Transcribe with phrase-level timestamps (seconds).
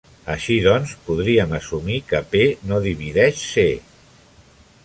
[0.35, 3.71] Així doncs, podríem assumir que "p" no divideix "c".